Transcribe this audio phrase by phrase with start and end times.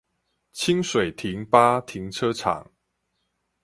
[0.51, 2.65] 清水停八停車場